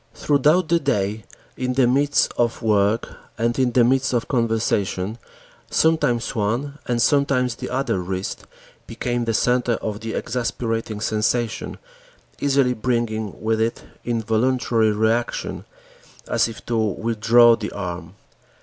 [0.15, 1.25] Throughout the day,
[1.55, 5.19] in the midst of work and in the midst of conversation,
[5.69, 8.47] sometimes one and sometimes the other wrist
[8.87, 11.77] became the center of the exasperating sensation,
[12.39, 15.65] easily bringing with it involuntary reactions
[16.27, 18.15] as if to withdraw the arm.